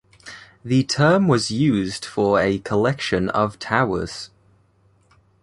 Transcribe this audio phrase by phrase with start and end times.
[0.65, 4.31] The term was used for a collection of towers.